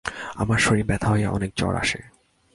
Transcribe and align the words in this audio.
আমার 0.35 0.57
শরীর 0.57 0.85
ব্যথা 0.85 1.07
হয়ে 1.07 1.27
অনেক 1.27 1.51
জ্বর 1.57 1.75
আসে। 1.75 1.99